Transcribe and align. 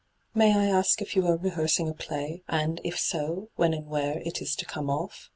'May 0.41 0.57
I 0.57 0.65
ask 0.65 0.99
if 1.03 1.15
you 1.15 1.27
are 1.27 1.37
rehearsing 1.37 1.87
a 1.87 1.93
play, 1.93 2.41
and, 2.47 2.81
if 2.83 2.97
so, 2.99 3.51
when 3.55 3.71
and 3.71 3.85
where 3.85 4.17
it 4.25 4.41
is 4.41 4.55
to 4.55 4.65
come 4.65 4.89
off?' 4.89 5.29